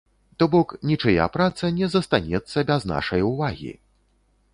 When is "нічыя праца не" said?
0.91-1.89